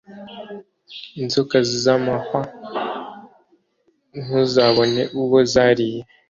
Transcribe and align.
Inzoka 1.21 1.55
zamahwa 1.83 2.41
ntuzabone 4.23 5.01
uwo 5.21 5.37
zariye 5.53 6.01